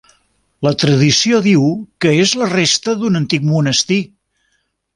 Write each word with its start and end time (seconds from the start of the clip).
La 0.67 0.71
tradició 0.83 1.41
diu 1.47 1.67
que 2.05 2.15
és 2.23 2.33
la 2.43 2.49
resta 2.55 2.95
d'un 3.03 3.21
antic 3.23 3.47
monestir. 3.53 4.01